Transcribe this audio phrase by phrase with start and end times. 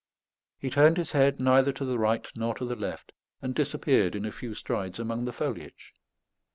[0.57, 4.25] He turned his head neither to the right nor to the left, and disappeared in
[4.25, 5.93] a few strides among the foliage.